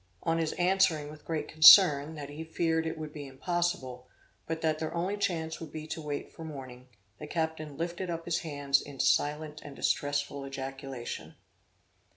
On 0.23 0.39
his 0.39 0.53
answering 0.53 1.11
with 1.11 1.25
great 1.25 1.47
concern, 1.47 2.15
that 2.15 2.31
he 2.31 2.43
feared 2.43 2.87
it 2.87 2.97
would 2.97 3.13
be 3.13 3.27
impossible, 3.27 4.07
but 4.47 4.61
that 4.61 4.79
their 4.79 4.91
only 4.95 5.15
chance 5.15 5.59
would 5.59 5.71
be 5.71 5.85
to 5.85 6.01
wait 6.01 6.33
for 6.33 6.43
morning, 6.43 6.87
the 7.19 7.27
captain 7.27 7.77
lifted 7.77 8.09
up 8.09 8.25
his 8.25 8.39
hands 8.39 8.81
in 8.81 8.99
silent 8.99 9.61
and 9.63 9.75
distressful 9.75 10.43
ejaculation. 10.43 11.35